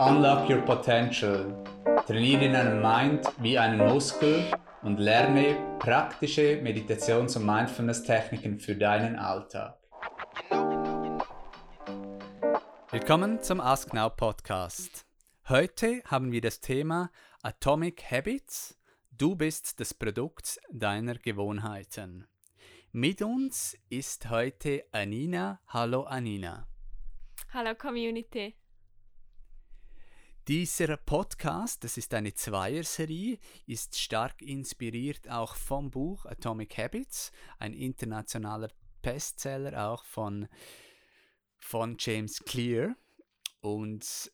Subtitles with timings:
[0.00, 1.62] Unlock Your Potential.
[2.06, 9.78] Trainiere deinen Mind wie einen Muskel und lerne praktische Meditations- und Mindfulness-Techniken für deinen Alltag.
[12.90, 15.04] Willkommen zum Ask Now Podcast.
[15.50, 17.10] Heute haben wir das Thema
[17.42, 18.78] Atomic Habits.
[19.12, 22.26] Du bist das Produkt deiner Gewohnheiten.
[22.92, 25.60] Mit uns ist heute Anina.
[25.68, 26.66] Hallo Anina.
[27.52, 28.54] Hallo Community.
[30.50, 37.72] Dieser Podcast, das ist eine Zweierserie, ist stark inspiriert auch vom Buch Atomic Habits, ein
[37.72, 38.68] internationaler
[39.00, 40.48] Bestseller auch von,
[41.56, 42.96] von James Clear.
[43.60, 44.32] Und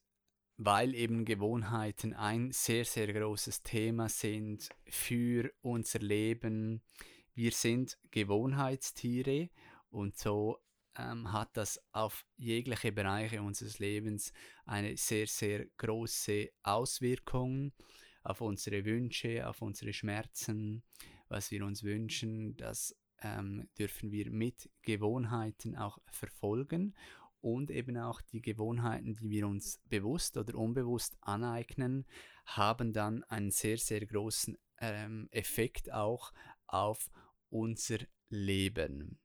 [0.57, 6.81] weil eben Gewohnheiten ein sehr, sehr großes Thema sind für unser Leben.
[7.35, 9.51] Wir sind Gewohnheitstiere
[9.91, 10.57] und so
[10.99, 14.33] ähm, hat das auf jegliche Bereiche unseres Lebens
[14.65, 17.73] eine sehr, sehr große Auswirkung
[18.23, 20.83] auf unsere Wünsche, auf unsere Schmerzen,
[21.29, 26.95] was wir uns wünschen, das ähm, dürfen wir mit Gewohnheiten auch verfolgen
[27.41, 32.07] und eben auch die Gewohnheiten, die wir uns bewusst oder unbewusst aneignen,
[32.45, 36.33] haben dann einen sehr, sehr großen ähm, Effekt auch
[36.67, 37.09] auf
[37.49, 39.21] unser Leben.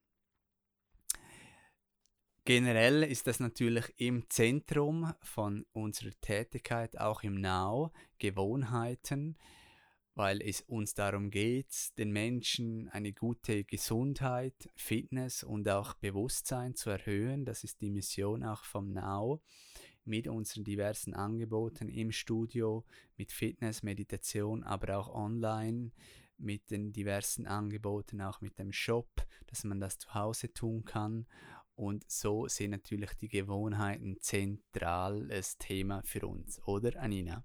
[2.43, 9.37] Generell ist das natürlich im Zentrum von unserer Tätigkeit, auch im Now, Gewohnheiten,
[10.15, 16.89] weil es uns darum geht, den Menschen eine gute Gesundheit, Fitness und auch Bewusstsein zu
[16.89, 17.45] erhöhen.
[17.45, 19.43] Das ist die Mission auch vom Now
[20.03, 22.85] mit unseren diversen Angeboten im Studio,
[23.17, 25.91] mit Fitness, Meditation, aber auch online,
[26.39, 31.27] mit den diversen Angeboten, auch mit dem Shop, dass man das zu Hause tun kann
[31.81, 37.43] und so sind natürlich die Gewohnheiten zentrales Thema für uns, oder Anina?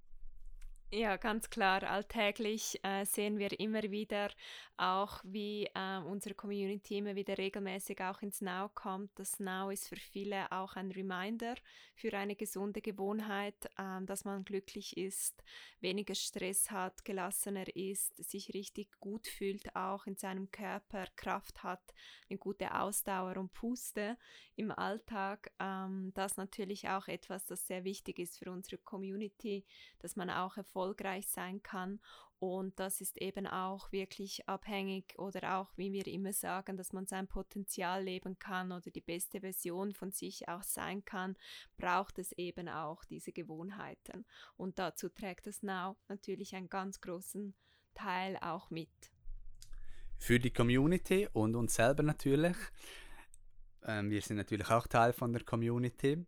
[0.93, 1.83] Ja, ganz klar.
[1.83, 4.31] Alltäglich äh, sehen wir immer wieder
[4.77, 9.11] auch, wie äh, unsere Community immer wieder regelmäßig auch ins Now kommt.
[9.19, 11.57] Das Now ist für viele auch ein Reminder
[11.97, 15.43] für eine gesunde Gewohnheit, äh, dass man glücklich ist,
[15.81, 21.95] weniger Stress hat, gelassener ist, sich richtig gut fühlt, auch in seinem Körper Kraft hat,
[22.31, 24.17] eine gute Ausdauer und Puste
[24.55, 25.51] im Alltag.
[25.59, 29.65] Ähm, das natürlich auch etwas, das sehr wichtig ist für unsere Community,
[29.99, 30.76] dass man auch erfolgreich
[31.23, 32.01] sein kann
[32.39, 37.07] und das ist eben auch wirklich abhängig oder auch, wie wir immer sagen, dass man
[37.07, 41.37] sein Potenzial leben kann oder die beste Version von sich auch sein kann,
[41.79, 44.27] braucht es eben auch diese Gewohnheiten.
[44.59, 47.55] Und dazu trägt das Now natürlich einen ganz großen
[47.95, 48.91] Teil auch mit.
[50.19, 52.57] Für die Community und uns selber natürlich.
[53.83, 56.27] Ähm, wir sind natürlich auch Teil von der Community.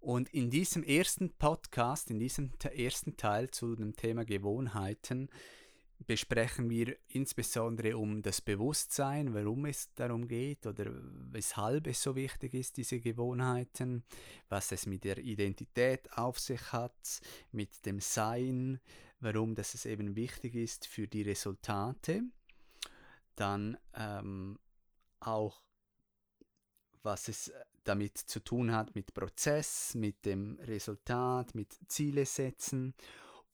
[0.00, 5.28] Und in diesem ersten Podcast, in diesem ersten Teil zu dem Thema Gewohnheiten,
[6.06, 12.54] besprechen wir insbesondere um das Bewusstsein, warum es darum geht oder weshalb es so wichtig
[12.54, 14.04] ist, diese Gewohnheiten,
[14.48, 17.20] was es mit der Identität auf sich hat,
[17.50, 18.80] mit dem Sein,
[19.20, 22.22] warum das es eben wichtig ist für die Resultate,
[23.34, 24.58] dann ähm,
[25.20, 25.60] auch
[27.02, 27.52] was es
[27.88, 32.94] damit zu tun hat mit Prozess, mit dem Resultat, mit Ziele setzen.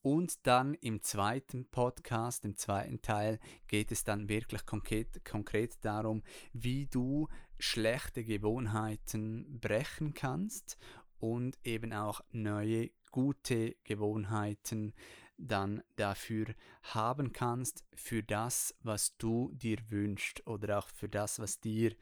[0.03, 6.23] Und dann im zweiten Podcast, im zweiten Teil, geht es dann wirklich konkret, konkret darum,
[6.53, 7.29] wie du
[7.59, 10.77] schlechte Gewohnheiten brechen kannst
[11.19, 14.93] und eben auch neue gute Gewohnheiten
[15.39, 16.47] dann dafür
[16.83, 21.95] haben kannst, für das, was du dir wünschst oder auch für das, was dir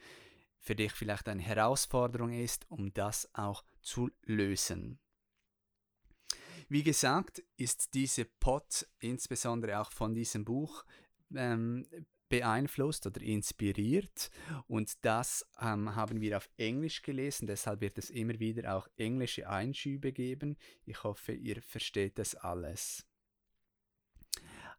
[0.63, 5.01] für dich vielleicht eine Herausforderung ist, um das auch zu lösen.
[6.69, 10.85] Wie gesagt, ist diese Pot insbesondere auch von diesem Buch
[11.35, 11.87] ähm,
[12.29, 14.31] beeinflusst oder inspiriert
[14.69, 19.51] und das ähm, haben wir auf Englisch gelesen, deshalb wird es immer wieder auch englische
[19.51, 20.57] Einschübe geben.
[20.87, 23.05] Ich hoffe, ihr versteht das alles.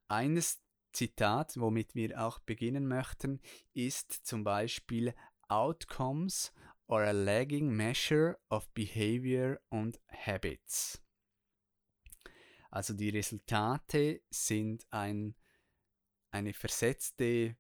[0.08, 0.64] Eines
[0.94, 3.40] Zitat, womit wir auch beginnen möchten,
[3.74, 5.14] ist zum Beispiel
[5.50, 6.52] Outcomes
[6.88, 11.02] are a lagging measure of behavior und habits.
[12.72, 15.36] Also die Resultate sind ein,
[16.32, 17.56] eine versetzte,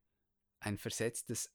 [0.59, 1.51] ein versetztes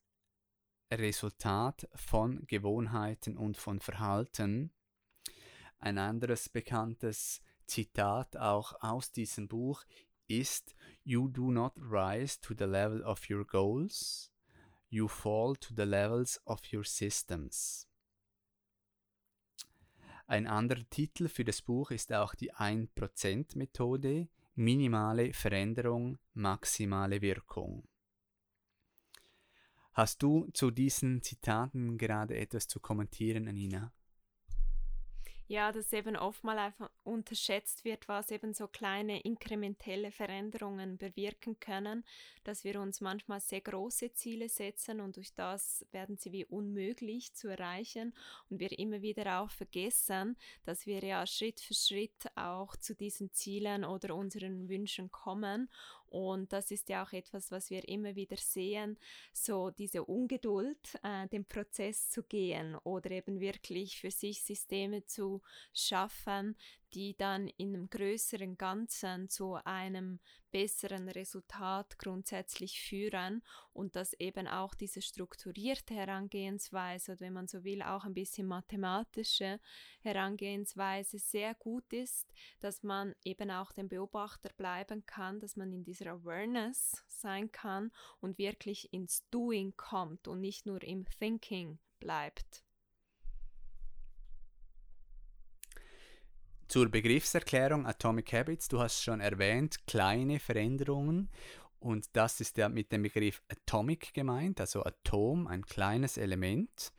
[0.93, 4.73] Resultat von Gewohnheiten und von Verhalten.
[5.81, 9.85] Ein anderes bekanntes Zitat auch aus diesem Buch
[10.29, 14.33] ist You do not rise to the level of your goals,
[14.91, 17.87] you fall to the levels of your systems.
[20.27, 27.89] Ein anderer Titel für das Buch ist auch die 1%-Methode, minimale Veränderung, maximale Wirkung.
[29.93, 33.93] Hast du zu diesen Zitaten gerade etwas zu kommentieren, Anina?
[35.49, 42.05] Ja, dass eben oftmals einfach unterschätzt wird, was eben so kleine inkrementelle Veränderungen bewirken können,
[42.45, 47.33] dass wir uns manchmal sehr große Ziele setzen und durch das werden sie wie unmöglich
[47.33, 48.15] zu erreichen
[48.51, 53.33] und wir immer wieder auch vergessen, dass wir ja Schritt für Schritt auch zu diesen
[53.33, 55.71] Zielen oder unseren Wünschen kommen
[56.11, 58.99] und das ist ja auch etwas, was wir immer wieder sehen,
[59.33, 65.43] so diese Ungeduld, äh, den Prozess zu gehen oder eben wirklich für sich Systeme zu
[65.73, 66.57] schaffen,
[66.95, 70.21] die dann in einem größeren Ganzen zu einem
[70.51, 73.43] besseren Resultat grundsätzlich führen
[73.73, 78.47] und dass eben auch diese strukturierte Herangehensweise oder wenn man so will auch ein bisschen
[78.47, 79.61] mathematische
[80.01, 85.85] Herangehensweise sehr gut ist, dass man eben auch den Beobachter bleiben kann, dass man in
[85.85, 92.68] dieser Awareness sein kann und wirklich ins Doing kommt und nicht nur im Thinking bleibt.
[96.69, 101.31] Zur Begriffserklärung Atomic Habits, du hast schon erwähnt, kleine Veränderungen.
[101.81, 106.93] Und das ist ja mit dem Begriff Atomic gemeint, also Atom, ein kleines Element,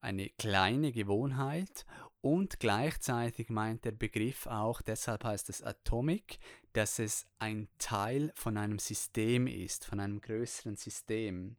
[0.00, 1.86] eine kleine Gewohnheit.
[2.20, 6.38] Und gleichzeitig meint der Begriff auch, deshalb heißt es Atomic,
[6.72, 11.56] dass es ein Teil von einem System ist, von einem größeren System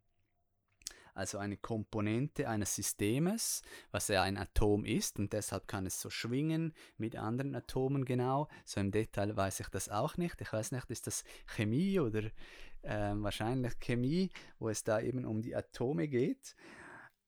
[1.13, 3.61] also eine Komponente eines Systems,
[3.91, 8.47] was ja ein Atom ist und deshalb kann es so schwingen mit anderen Atomen genau.
[8.65, 10.39] So im Detail weiß ich das auch nicht.
[10.41, 12.23] Ich weiß nicht, ist das Chemie oder
[12.81, 14.29] äh, wahrscheinlich Chemie,
[14.59, 16.55] wo es da eben um die Atome geht.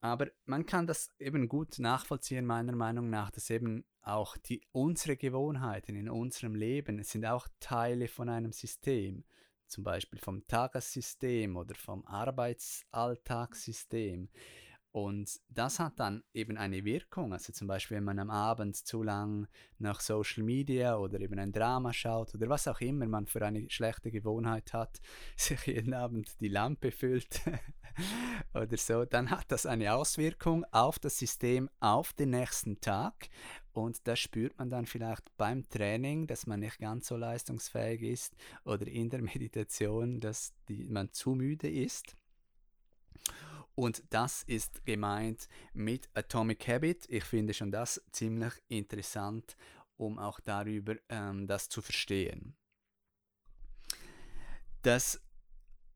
[0.01, 5.15] Aber man kann das eben gut nachvollziehen, meiner Meinung nach, dass eben auch die, unsere
[5.15, 9.23] Gewohnheiten in unserem Leben sind auch Teile von einem System
[9.67, 14.29] zum Beispiel vom Tagessystem oder vom Arbeitsalltagssystem.
[14.93, 17.33] Und das hat dann eben eine Wirkung.
[17.33, 19.47] Also zum Beispiel, wenn man am Abend zu lang
[19.79, 23.67] nach Social Media oder eben ein Drama schaut oder was auch immer man für eine
[23.71, 25.01] schlechte Gewohnheit hat,
[25.35, 27.41] sich jeden Abend die Lampe füllt
[28.53, 33.29] oder so, dann hat das eine Auswirkung auf das System auf den nächsten Tag.
[33.73, 38.35] Und das spürt man dann vielleicht beim Training, dass man nicht ganz so leistungsfähig ist
[38.63, 42.15] oder in der Meditation, dass die, man zu müde ist.
[43.75, 47.07] Und das ist gemeint mit Atomic Habit.
[47.09, 49.57] Ich finde schon das ziemlich interessant,
[49.97, 52.55] um auch darüber ähm, das zu verstehen.
[54.83, 55.19] Das,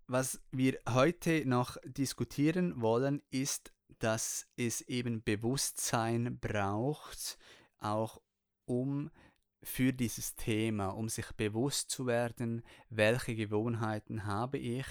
[0.08, 7.38] was wir heute noch diskutieren wollen, ist, dass es eben Bewusstsein braucht,
[7.80, 8.22] auch
[8.66, 9.10] um
[9.64, 14.86] für dieses Thema, um sich bewusst zu werden, welche Gewohnheiten habe ich,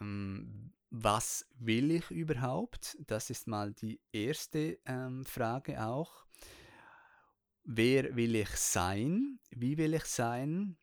[0.00, 2.96] ähm, was will ich überhaupt?
[3.06, 6.26] Das ist mal die erste ähm, Frage auch.
[7.62, 9.38] Wer will ich sein?
[9.50, 10.76] Wie will ich sein?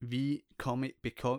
[0.00, 0.92] Wie komme,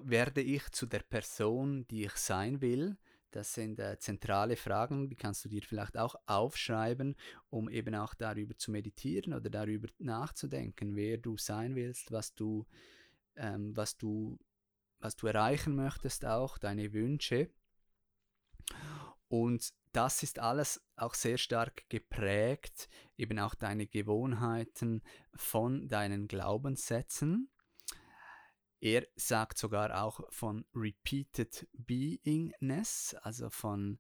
[0.05, 2.97] werde ich zu der Person, die ich sein will?
[3.33, 7.15] Das sind äh, zentrale Fragen, die kannst du dir vielleicht auch aufschreiben,
[7.49, 12.67] um eben auch darüber zu meditieren oder darüber nachzudenken, wer du sein willst, was du,
[13.35, 14.37] ähm, was du,
[14.99, 17.49] was du erreichen möchtest, auch deine Wünsche.
[19.29, 22.87] Und das ist alles auch sehr stark geprägt,
[23.17, 25.01] eben auch deine Gewohnheiten
[25.33, 27.49] von deinen Glaubenssätzen.
[28.83, 33.97] Er sagt sogar auch von repeated beingness, also von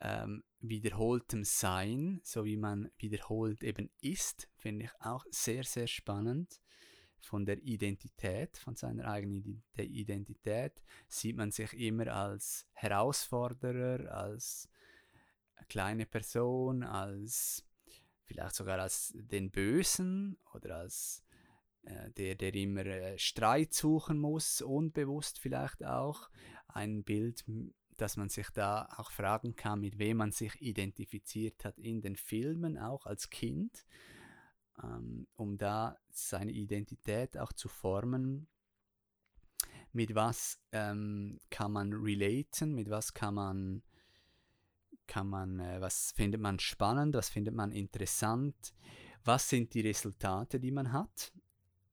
[0.00, 6.60] ähm, wiederholtem Sein, so wie man wiederholt eben ist, finde ich auch sehr, sehr spannend.
[7.18, 14.68] Von der Identität, von seiner eigenen Identität, sieht man sich immer als Herausforderer, als
[15.68, 17.66] kleine Person, als
[18.22, 21.23] vielleicht sogar als den Bösen oder als
[22.16, 26.30] der, der immer äh, Streit suchen muss, unbewusst vielleicht auch.
[26.68, 27.44] Ein Bild,
[27.96, 32.16] dass man sich da auch fragen kann, mit wem man sich identifiziert hat in den
[32.16, 33.86] Filmen, auch als Kind,
[34.82, 38.48] ähm, um da seine Identität auch zu formen.
[39.92, 43.82] Mit was ähm, kann man relaten, mit was kann man,
[45.06, 48.74] kann man, äh, was findet man spannend, was findet man interessant,
[49.22, 51.32] was sind die Resultate, die man hat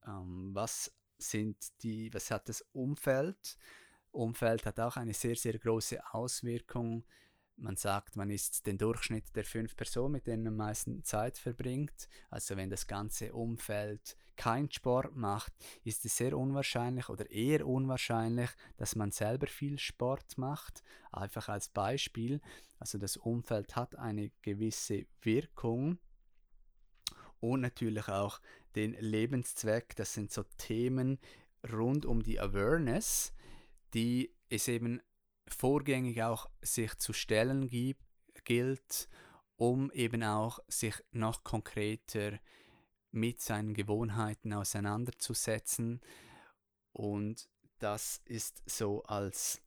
[0.08, 3.58] ähm, was sind die, was hat das Umfeld?
[4.12, 7.05] Umfeld hat auch eine sehr, sehr große Auswirkung.
[7.58, 11.38] man sagt, man ist den Durchschnitt der fünf Personen, mit denen man am meisten Zeit
[11.38, 12.10] verbringt.
[12.29, 15.53] Also wenn das ganze Umfeld keinen Sport macht,
[15.84, 20.81] ist es sehr unwahrscheinlich oder eher unwahrscheinlich, dass man selber viel Sport macht.
[21.12, 22.41] Einfach als Beispiel,
[22.79, 26.00] also das Umfeld hat eine gewisse Wirkung
[27.41, 28.39] und natürlich auch
[28.75, 29.95] den Lebenszweck.
[29.98, 31.19] Das sind so Themen
[31.71, 33.33] rund um die Awareness,
[33.93, 35.01] die es eben
[35.48, 38.03] vorgängig auch sich zu stellen gibt,
[38.45, 39.10] gilt,
[39.57, 42.39] um eben auch sich noch konkreter
[43.12, 46.01] mit seinen Gewohnheiten auseinanderzusetzen.
[46.93, 49.62] Und das ist so als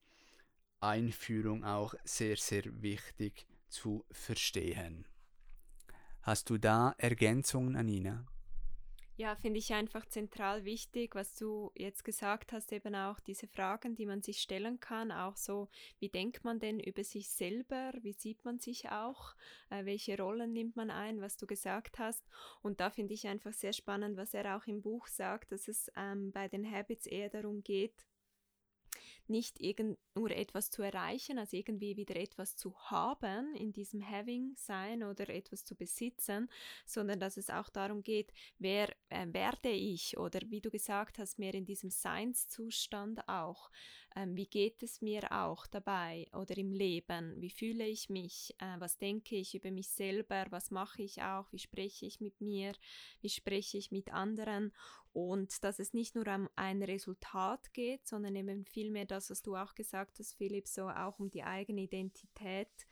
[0.81, 5.07] Einführung auch sehr, sehr wichtig zu verstehen.
[6.25, 8.25] Hast du da Ergänzungen, Anina?
[9.17, 13.95] Ja, finde ich einfach zentral wichtig, was du jetzt gesagt hast, eben auch diese Fragen,
[13.95, 18.15] die man sich stellen kann, auch so, wie denkt man denn über sich selber, wie
[18.15, 19.35] sieht man sich auch,
[19.69, 22.25] äh, welche Rollen nimmt man ein, was du gesagt hast.
[22.63, 25.93] Und da finde ich einfach sehr spannend, was er auch im Buch sagt, dass es
[25.95, 28.07] ähm, bei den Habits eher darum geht,
[29.29, 34.55] nicht irgend nur etwas zu erreichen, also irgendwie wieder etwas zu haben in diesem Having
[34.57, 36.49] sein oder etwas zu besitzen,
[36.87, 41.39] sondern dass es auch darum geht, wer äh, werde ich oder wie du gesagt hast,
[41.39, 43.71] mehr in diesem Seinszustand auch.
[44.17, 47.41] Ähm, wie geht es mir auch dabei oder im Leben?
[47.41, 48.55] Wie fühle ich mich?
[48.59, 50.47] Äh, was denke ich über mich selber?
[50.51, 51.53] Was mache ich auch?
[51.53, 52.73] Wie spreche ich mit mir?
[53.21, 54.73] Wie spreche ich mit anderen?
[55.15, 59.55] Und dass es nicht nur um ein Resultat geht, sondern eben vielmehr das, was du
[59.55, 62.87] auch gesagt hast, Philipp, so auch um die eigene Identität.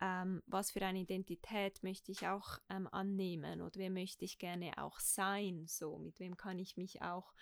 [0.00, 4.78] Ähm, was für eine Identität möchte ich auch ähm, annehmen oder wer möchte ich gerne
[4.78, 5.64] auch sein?
[5.66, 7.34] So, mit wem kann ich mich auch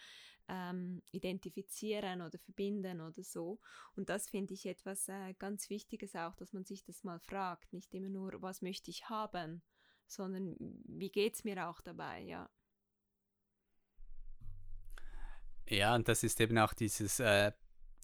[0.48, 3.60] ähm, identifizieren oder verbinden oder so.
[3.96, 7.74] Und das finde ich etwas äh, ganz Wichtiges auch, dass man sich das mal fragt.
[7.74, 9.60] Nicht immer nur, was möchte ich haben,
[10.06, 12.48] sondern wie geht es mir auch dabei, ja.
[15.68, 17.52] Ja, und das ist eben auch dieses, äh,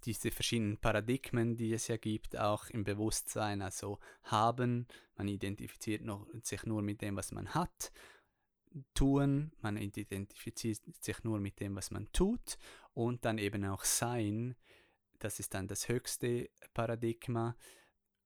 [0.05, 3.63] diese verschiedenen Paradigmen, die es ja gibt, auch im Bewusstsein.
[3.63, 4.87] Also haben,
[5.17, 7.93] man identifiziert noch, sich nur mit dem, was man hat
[8.95, 12.59] tun, man identifiziert sich nur mit dem, was man tut
[12.95, 14.57] und dann eben auch sein,
[15.19, 17.57] das ist dann das höchste Paradigma,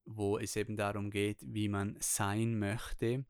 [0.04, 3.24] wo es eben darum geht, wie man sein möchte.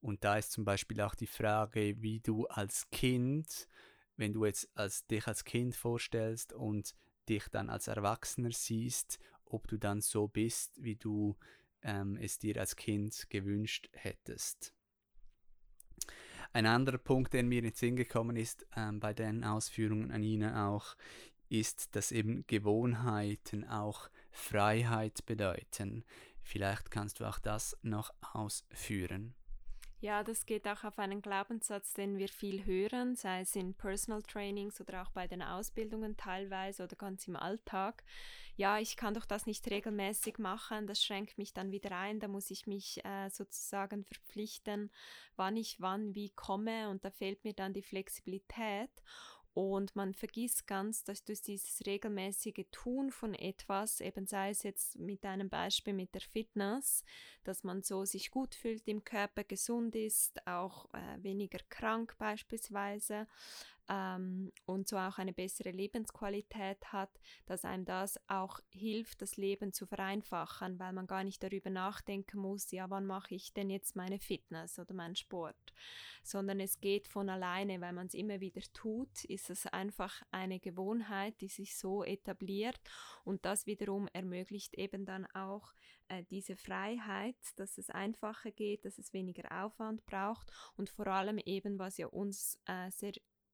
[0.00, 3.68] Und da ist zum Beispiel auch die Frage, wie du als Kind,
[4.16, 6.94] wenn du jetzt als, dich als Kind vorstellst und
[7.28, 11.36] dich dann als Erwachsener siehst, ob du dann so bist, wie du
[11.82, 14.74] ähm, es dir als Kind gewünscht hättest.
[16.52, 20.22] Ein anderer Punkt, der mir in den Sinn gekommen ist ähm, bei den Ausführungen an
[20.22, 20.96] Ihnen auch,
[21.48, 26.04] ist, dass eben Gewohnheiten auch Freiheit bedeuten.
[26.40, 29.34] Vielleicht kannst du auch das noch ausführen.
[30.02, 34.20] Ja, das geht auch auf einen Glaubenssatz, den wir viel hören, sei es in Personal
[34.22, 38.02] Trainings oder auch bei den Ausbildungen teilweise oder ganz im Alltag.
[38.56, 42.26] Ja, ich kann doch das nicht regelmäßig machen, das schränkt mich dann wieder ein, da
[42.26, 44.90] muss ich mich äh, sozusagen verpflichten,
[45.36, 48.90] wann ich wann wie komme und da fehlt mir dann die Flexibilität.
[49.54, 54.98] Und man vergisst ganz, dass durch dieses regelmäßige Tun von etwas, eben sei es jetzt
[54.98, 57.04] mit einem Beispiel mit der Fitness,
[57.44, 63.26] dass man so sich gut fühlt im Körper, gesund ist, auch äh, weniger krank beispielsweise,
[63.88, 67.10] ähm, und so auch eine bessere Lebensqualität hat,
[67.46, 72.38] dass einem das auch hilft, das Leben zu vereinfachen, weil man gar nicht darüber nachdenken
[72.38, 75.72] muss, ja, wann mache ich denn jetzt meine Fitness oder meinen Sport,
[76.22, 80.60] sondern es geht von alleine, weil man es immer wieder tut, ist es einfach eine
[80.60, 82.80] Gewohnheit, die sich so etabliert.
[83.24, 85.72] Und das wiederum ermöglicht eben dann auch
[86.08, 91.38] äh, diese Freiheit, dass es einfacher geht, dass es weniger Aufwand braucht und vor allem
[91.38, 93.12] eben, was ja uns äh, sehr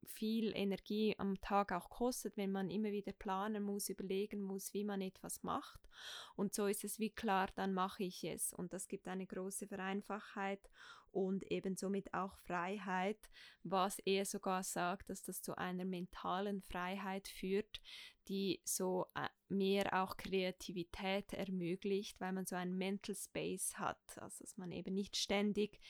[0.09, 4.85] viel Energie am Tag auch kostet, wenn man immer wieder planen muss, überlegen muss, wie
[4.85, 5.81] man etwas macht.
[6.35, 8.53] Und so ist es wie klar, dann mache ich es.
[8.53, 10.71] Und das gibt eine große Vereinfachheit
[11.11, 13.19] und eben somit auch Freiheit,
[13.63, 17.81] was er sogar sagt, dass das zu einer mentalen Freiheit führt,
[18.29, 24.45] die so äh, mehr auch Kreativität ermöglicht, weil man so einen Mental Space hat, also
[24.45, 25.81] dass man eben nicht ständig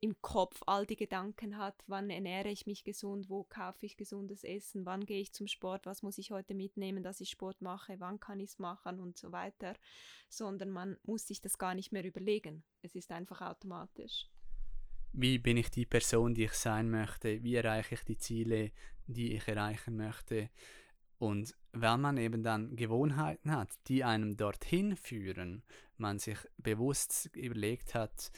[0.00, 4.44] im Kopf all die Gedanken hat, wann ernähre ich mich gesund, wo kaufe ich gesundes
[4.44, 7.98] Essen, wann gehe ich zum Sport, was muss ich heute mitnehmen, dass ich Sport mache,
[7.98, 9.74] wann kann ich es machen und so weiter,
[10.28, 12.62] sondern man muss sich das gar nicht mehr überlegen.
[12.82, 14.28] Es ist einfach automatisch.
[15.12, 17.42] Wie bin ich die Person, die ich sein möchte?
[17.42, 18.70] Wie erreiche ich die Ziele,
[19.06, 20.50] die ich erreichen möchte?
[21.18, 25.64] Und wenn man eben dann Gewohnheiten hat, die einem dorthin führen,
[25.96, 28.30] man sich bewusst überlegt hat,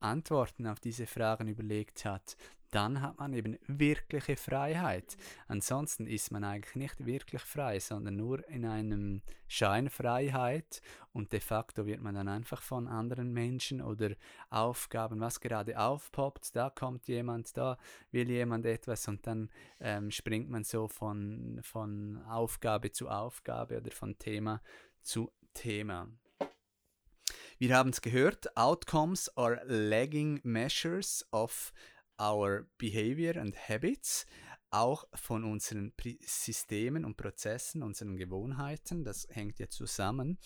[0.00, 2.36] Antworten auf diese Fragen überlegt hat,
[2.70, 5.16] dann hat man eben wirkliche Freiheit.
[5.48, 10.80] Ansonsten ist man eigentlich nicht wirklich frei, sondern nur in einem Scheinfreiheit
[11.12, 14.14] und de facto wird man dann einfach von anderen Menschen oder
[14.50, 17.76] Aufgaben, was gerade aufpoppt, da kommt jemand, da
[18.12, 23.90] will jemand etwas und dann ähm, springt man so von, von Aufgabe zu Aufgabe oder
[23.90, 24.62] von Thema
[25.02, 26.08] zu Thema.
[27.60, 31.74] Wir haben es gehört, Outcomes are lagging measures of
[32.18, 34.24] our behavior and habits,
[34.70, 35.92] auch von unseren
[36.24, 39.04] Systemen und Prozessen, unseren Gewohnheiten.
[39.04, 40.38] Das hängt ja zusammen.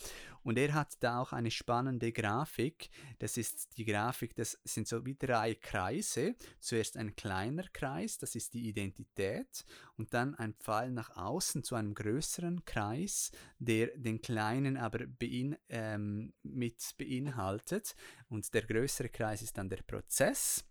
[0.42, 2.90] Und er hat da auch eine spannende Grafik.
[3.18, 6.36] Das ist die Grafik, das sind so wie drei Kreise.
[6.60, 9.64] Zuerst ein kleiner Kreis, das ist die Identität.
[9.96, 15.56] Und dann ein Pfeil nach außen zu einem größeren Kreis, der den kleinen aber bein,
[15.68, 17.94] ähm, mit beinhaltet.
[18.28, 20.64] Und der größere Kreis ist dann der Prozess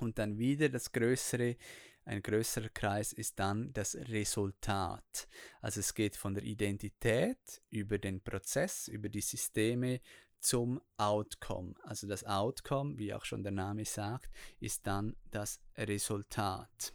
[0.00, 1.56] und dann wieder das größere,
[2.04, 5.28] ein größerer Kreis ist dann das Resultat.
[5.60, 10.00] Also es geht von der Identität über den Prozess, über die Systeme
[10.40, 11.74] zum Outcome.
[11.82, 16.94] Also das Outcome, wie auch schon der Name sagt, ist dann das Resultat.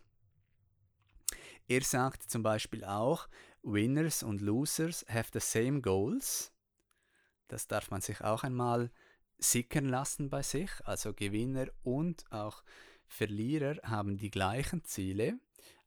[1.68, 3.28] Er sagt zum Beispiel auch,
[3.64, 6.52] Winners und Losers have the same goals.
[7.48, 8.92] Das darf man sich auch einmal
[9.38, 10.70] sickern lassen bei sich.
[10.84, 12.64] Also Gewinner und auch
[13.08, 15.40] Verlierer haben die gleichen Ziele,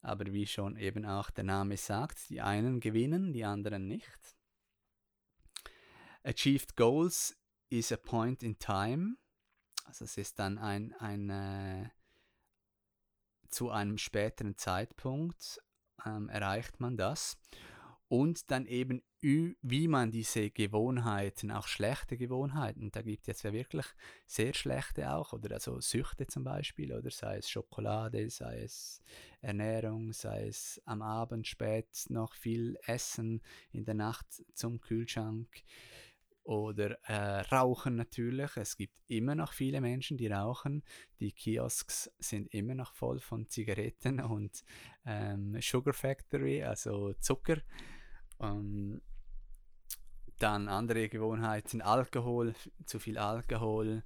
[0.03, 4.37] aber wie schon eben auch der Name sagt, die einen gewinnen, die anderen nicht.
[6.23, 7.37] Achieved Goals
[7.69, 9.17] is a point in time.
[9.85, 11.91] Also es ist dann ein, ein äh,
[13.49, 15.61] zu einem späteren Zeitpunkt
[16.05, 17.39] ähm, erreicht man das
[18.09, 23.85] und dann eben, wie man diese Gewohnheiten, auch schlechte Gewohnheiten, da gibt es ja wirklich
[24.27, 29.03] sehr schlechte auch, oder also Süchte zum Beispiel, oder sei es Schokolade, sei es
[29.43, 33.43] Ernährung, sei es am Abend spät noch viel Essen,
[33.73, 35.49] in der Nacht zum Kühlschrank
[36.49, 38.57] oder äh, Rauchen natürlich.
[38.57, 40.83] Es gibt immer noch viele Menschen, die rauchen.
[41.21, 44.65] Die Kiosks sind immer noch voll von Zigaretten und
[45.05, 47.59] ähm, Sugar Factory, also Zucker.
[48.41, 49.01] Ähm,
[50.39, 52.55] dann andere Gewohnheiten, Alkohol,
[52.87, 54.05] zu viel Alkohol,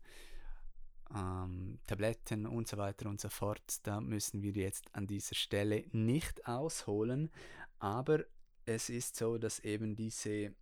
[1.14, 3.86] ähm, Tabletten und so weiter und so fort.
[3.86, 7.30] Da müssen wir jetzt an dieser Stelle nicht ausholen,
[7.78, 8.24] aber
[8.64, 10.54] es ist so, dass eben diese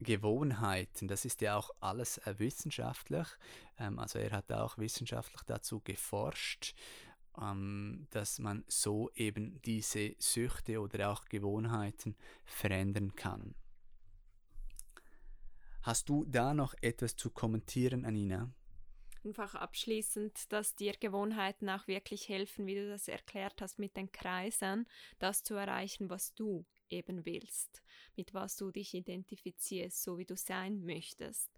[0.00, 3.26] Gewohnheiten, das ist ja auch alles äh, wissenschaftlich,
[3.78, 6.74] ähm, also er hat auch wissenschaftlich dazu geforscht,
[7.40, 13.54] ähm, dass man so eben diese Süchte oder auch Gewohnheiten verändern kann.
[15.82, 18.52] Hast du da noch etwas zu kommentieren, Anina?
[19.24, 24.10] Einfach abschließend, dass dir Gewohnheiten auch wirklich helfen, wie du das erklärt hast mit den
[24.12, 24.86] Kreisen,
[25.18, 27.82] das zu erreichen, was du eben willst,
[28.16, 31.50] mit was du dich identifizierst, so wie du sein möchtest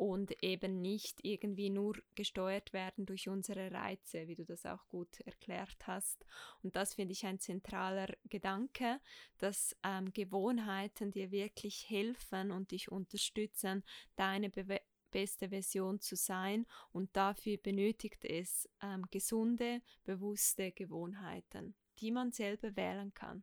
[0.00, 5.20] und eben nicht irgendwie nur gesteuert werden durch unsere Reize, wie du das auch gut
[5.26, 6.24] erklärt hast.
[6.62, 8.98] Und das finde ich ein zentraler Gedanke,
[9.36, 13.84] dass ähm, Gewohnheiten dir wirklich helfen und dich unterstützen,
[14.16, 22.12] deine Be beste Version zu sein und dafür benötigt es ähm, gesunde, bewusste Gewohnheiten, die
[22.12, 23.42] man selber wählen kann.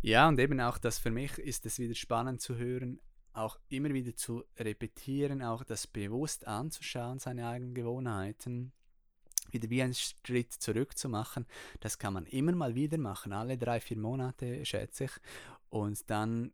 [0.00, 3.00] Ja, und eben auch das für mich ist es wieder spannend zu hören,
[3.38, 8.72] auch immer wieder zu repetieren, auch das bewusst anzuschauen, seine eigenen Gewohnheiten,
[9.50, 11.46] wieder wie einen Schritt zurück zu machen.
[11.80, 15.12] Das kann man immer mal wieder machen, alle drei, vier Monate, schätze ich.
[15.70, 16.52] Und dann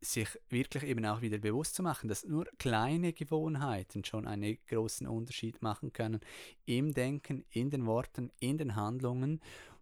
[0.00, 5.06] sich wirklich eben auch wieder bewusst zu machen, dass nur kleine Gewohnheiten schon einen großen
[5.06, 6.20] Unterschied machen können
[6.64, 9.40] im Denken, in den Worten, in den Handlungen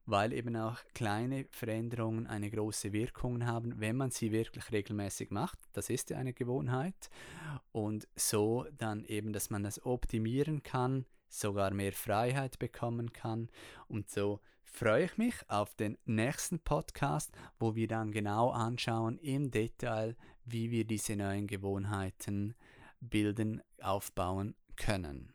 [0.08, 5.58] weil eben auch kleine Veränderungen eine große Wirkung haben, wenn man sie wirklich regelmäßig macht.
[5.74, 7.10] Das ist ja eine Gewohnheit.
[7.72, 13.50] Und so dann eben, dass man das optimieren kann, sogar mehr Freiheit bekommen kann.
[13.86, 19.50] Und so freue ich mich auf den nächsten Podcast, wo wir dann genau anschauen im
[19.50, 20.16] Detail,
[20.46, 22.54] wie wir diese neuen Gewohnheiten
[23.00, 25.34] bilden, aufbauen können.